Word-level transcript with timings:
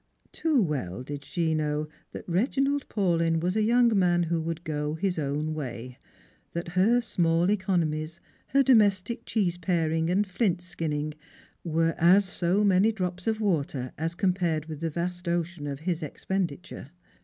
Too 0.31 0.59
well 0.63 1.03
did 1.03 1.23
she 1.23 1.53
know 1.53 1.87
that 2.11 2.25
Eeginald 2.25 2.87
Paulyn 2.89 3.39
was 3.39 3.55
a 3.55 3.61
young 3.61 3.95
man 3.99 4.23
who 4.23 4.41
would 4.41 4.63
go 4.63 4.95
his 4.95 5.19
own 5.19 5.53
way; 5.53 5.99
that 6.53 6.69
her 6.69 6.99
small 7.01 7.51
economies, 7.51 8.19
her 8.47 8.63
domestic 8.63 9.27
cheese 9.27 9.59
paring, 9.59 10.09
and 10.09 10.25
flint 10.25 10.63
skinning 10.63 11.13
were 11.63 11.93
as 11.99 12.25
so 12.25 12.63
many 12.63 12.91
drops 12.91 13.27
of 13.27 13.39
water 13.39 13.93
as 13.95 14.15
compared 14.15 14.65
with 14.65 14.79
the 14.79 14.89
vast 14.89 15.27
ocean 15.27 15.67
of 15.67 15.81
his 15.81 16.01
expenditure. 16.01 16.89